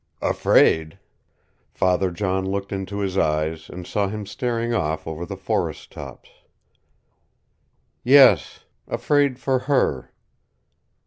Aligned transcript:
"Afraid?" 0.23 0.97
Father 1.69 2.09
John 2.09 2.43
looked 2.43 2.71
into 2.71 2.97
his 3.01 3.19
eyes, 3.19 3.69
and 3.69 3.85
saw 3.85 4.07
him 4.07 4.25
staring 4.25 4.73
off 4.73 5.05
over 5.05 5.27
the 5.27 5.37
forest 5.37 5.91
tops. 5.91 6.27
"Yes 8.03 8.61
afraid 8.87 9.37
for 9.37 9.59
her." 9.69 10.09